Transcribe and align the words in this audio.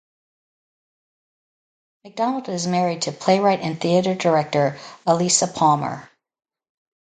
MacDonald 2.03 2.49
is 2.49 2.65
married 2.65 3.03
to 3.03 3.11
playwright 3.11 3.59
and 3.59 3.79
theatre 3.79 4.15
director 4.15 4.79
Alisa 5.05 5.53
Palmer. 5.53 6.09